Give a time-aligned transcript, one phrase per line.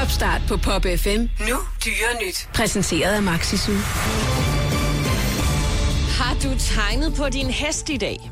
[0.00, 1.20] Topstart på Pop FM.
[1.48, 2.48] Nu dyre nyt.
[2.54, 3.72] Præsenteret af Maxisu.
[6.18, 8.30] Har du tegnet på din hest i dag?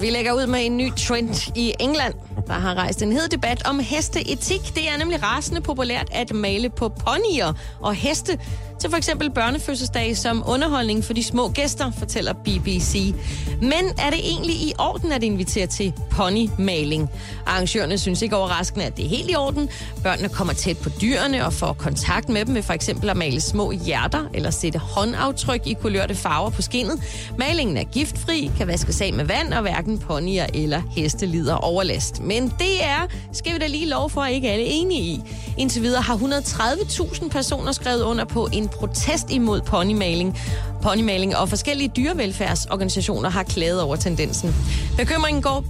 [0.00, 2.14] Vi lægger ud med en ny trend i England,
[2.46, 4.74] der har rejst en hed debat om hesteetik.
[4.74, 8.38] Det er nemlig rasende populært at male på ponyer og heste
[8.80, 13.14] til for eksempel børnefødselsdag som underholdning for de små gæster, fortæller BBC.
[13.60, 17.10] Men er det egentlig i orden at invitere til ponymaling?
[17.46, 19.68] Arrangørerne synes ikke overraskende, at det er helt i orden.
[20.02, 23.40] Børnene kommer tæt på dyrene og får kontakt med dem ved for eksempel at male
[23.40, 27.02] små hjerter eller sætte håndaftryk i kulørte farver på skinnet.
[27.38, 32.22] Malingen er giftfri, kan vaskes af med vand, og hverken ponyer eller heste lider overlast.
[32.22, 35.20] Men det er, skal vi da lige lov for, at ikke alle er enige i.
[35.58, 40.38] Indtil videre har 130.000 personer skrevet under på en protest imod ponymaling.
[40.82, 44.54] Ponymaling og forskellige dyrevelfærdsorganisationer har klaget over tendensen.
[44.98, 45.64] Bekymringen går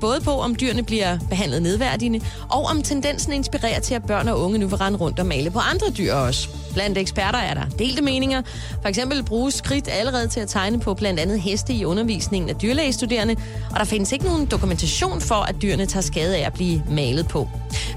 [0.00, 2.20] både på, om dyrene bliver behandlet nedværdigende,
[2.50, 5.50] og om tendensen inspirerer til, at børn og unge nu vil rende rundt og male
[5.50, 6.48] på andre dyr også.
[6.78, 8.42] Blandt eksperter er der delte meninger.
[8.82, 12.56] For eksempel bruges skridt allerede til at tegne på blandt andet heste i undervisningen af
[12.56, 13.36] dyrlægestuderende,
[13.70, 17.28] og der findes ikke nogen dokumentation for, at dyrene tager skade af at blive malet
[17.28, 17.48] på.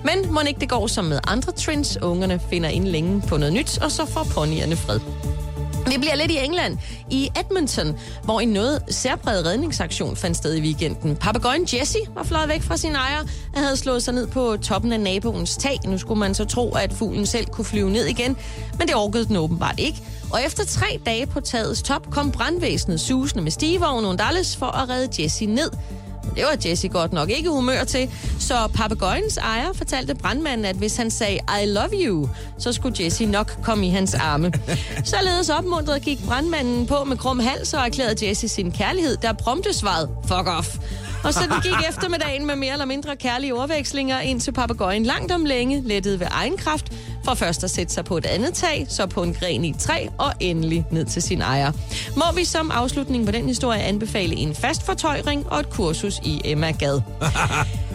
[0.03, 1.97] Men må ikke det går som med andre trends.
[2.01, 4.99] Ungerne finder inden længe på noget nyt, og så får ponyerne fred.
[5.87, 6.77] Vi bliver lidt i England,
[7.09, 11.15] i Edmonton, hvor en noget særpræget redningsaktion fandt sted i weekenden.
[11.15, 13.19] Papagøjen Jesse var fløjet væk fra sin ejer
[13.53, 15.79] og havde slået sig ned på toppen af naboens tag.
[15.85, 18.37] Nu skulle man så tro, at fuglen selv kunne flyve ned igen,
[18.79, 20.03] men det orkede den åbenbart ikke.
[20.33, 24.65] Og efter tre dage på tagets top kom brandvæsenet susende med stigevogn og Dalles for
[24.65, 25.71] at redde Jesse ned.
[26.35, 30.97] Det var Jesse godt nok ikke humør til, så papegøjens ejer fortalte brandmanden, at hvis
[30.97, 34.51] han sagde I love you, så skulle Jesse nok komme i hans arme.
[35.13, 39.73] Således opmuntret gik brandmanden på med krum hals og erklærede Jesse sin kærlighed, der prompte
[39.73, 40.77] svaret, fuck off.
[41.23, 45.81] Og så gik eftermiddagen med mere eller mindre kærlige ordvekslinger, indtil papegøjen langt om længe
[45.85, 46.93] lettede ved egen kraft,
[47.25, 49.79] for først at sætte sig på et andet tag, så på en gren i et
[49.79, 51.71] træ, og endelig ned til sin ejer.
[52.15, 56.41] Må vi som afslutning på den historie anbefale en fast fortøjring og et kursus i
[56.45, 57.01] Emma Gad.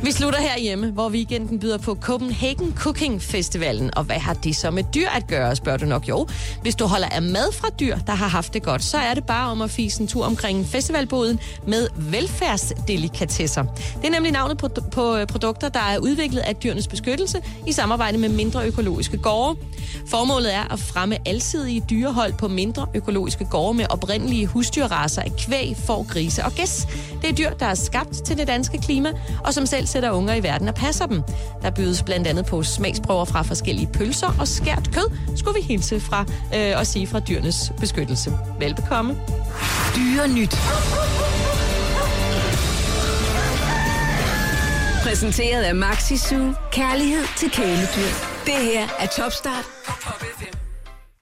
[0.02, 3.90] Vi slutter herhjemme, hvor weekenden byder på Copenhagen Cooking Festivalen.
[3.96, 6.26] Og hvad har det så med dyr at gøre, spørger du nok jo.
[6.62, 9.24] Hvis du holder af mad fra dyr, der har haft det godt, så er det
[9.24, 13.62] bare om at fise en tur omkring festivalboden med velfærdsdelikatesser.
[14.02, 17.72] Det er nemlig navnet på, på øh, produkter, der er udviklet af dyrenes beskyttelse i
[17.72, 19.58] samarbejde med mindre økologiske gårde.
[20.06, 25.76] Formålet er at fremme alsidige dyrehold på mindre økologiske gårde med oprindelige husdyrraser af kvæg,
[25.86, 26.88] får, grise og gæs.
[27.22, 29.12] Det er dyr, der er skabt til det danske klima,
[29.44, 31.22] og som selv sætter unger i verden og passer dem.
[31.62, 36.00] Der bydes blandt andet på smagsprøver fra forskellige pølser og skært kød, skulle vi hilse
[36.00, 36.24] fra
[36.54, 38.32] øh, og sige fra dyrenes beskyttelse.
[38.58, 39.16] Velbekomme.
[39.96, 40.56] Dyre nyt.
[45.02, 46.52] Præsenteret af Maxi Zoo.
[46.72, 48.12] Kærlighed til kæledyr.
[48.46, 49.92] Det her er Topstart på